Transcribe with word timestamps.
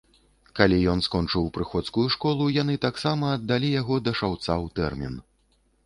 Калі 0.59 0.79
ён 0.93 1.03
скончыў 1.07 1.45
прыходскую 1.59 2.07
школу, 2.17 2.49
яны 2.55 2.81
таксама 2.89 3.31
аддалі 3.37 3.69
яго 3.81 3.95
да 4.09 4.19
шаўца 4.23 4.47
ў 4.63 4.67
тэрмін. 4.81 5.25